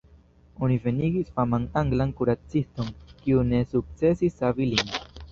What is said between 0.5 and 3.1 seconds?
Oni venigis faman anglan kuraciston,